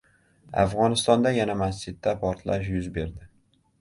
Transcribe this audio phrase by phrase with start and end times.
[0.61, 3.29] Afg‘onistonda yana masjidda portlash yuz berdi